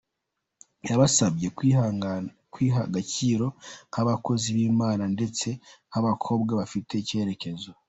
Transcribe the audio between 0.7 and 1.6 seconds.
Yabasabye